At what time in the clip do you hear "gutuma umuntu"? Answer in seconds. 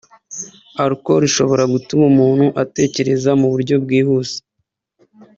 1.73-2.45